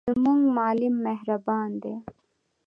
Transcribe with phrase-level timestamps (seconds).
[0.11, 1.95] زموږ معلم مهربان دی.